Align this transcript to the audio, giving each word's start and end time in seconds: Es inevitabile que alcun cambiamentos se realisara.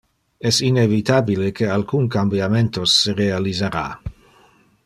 Es 0.51 0.59
inevitabile 0.67 1.51
que 1.59 1.67
alcun 1.75 2.09
cambiamentos 2.17 2.91
se 3.03 3.13
realisara. 3.23 3.89